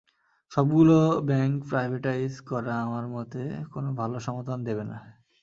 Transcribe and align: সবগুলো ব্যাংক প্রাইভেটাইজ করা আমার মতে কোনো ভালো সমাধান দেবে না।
সবগুলো 0.51 0.97
ব্যাংক 1.27 1.53
প্রাইভেটাইজ 1.69 2.33
করা 2.49 2.73
আমার 2.85 3.05
মতে 3.07 3.41
কোনো 3.73 3.89
ভালো 3.93 4.17
সমাধান 4.19 4.59
দেবে 4.63 4.83
না। 4.83 4.97